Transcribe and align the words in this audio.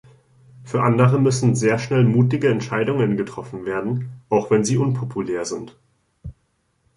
Für 0.63 0.81
andere 0.81 1.19
müssen 1.21 1.53
sehr 1.55 1.77
schnell 1.77 2.03
mutige 2.05 2.49
Entscheidungen 2.49 3.17
getroffen 3.17 3.65
werden, 3.65 4.09
auch 4.29 4.49
wenn 4.49 4.63
sie 4.65 4.77
unpopulär 4.77 5.45
sind! 5.45 5.77